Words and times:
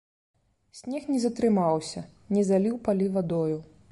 Снег 0.79 1.03
не 1.15 1.19
затрымаўся, 1.25 2.03
не 2.37 2.43
заліў 2.49 2.75
палі 2.87 3.13
вадою. 3.19 3.63